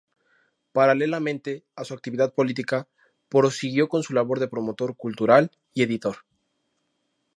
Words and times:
Paralelamente 0.71 1.63
a 1.75 1.83
su 1.83 1.93
actividad 1.93 2.33
política, 2.33 2.87
prosiguió 3.29 3.87
con 3.87 4.01
su 4.01 4.13
labor 4.13 4.39
de 4.39 4.47
promotor 4.47 4.95
cultural 4.97 5.51
y 5.75 5.83
editor. 5.83 6.25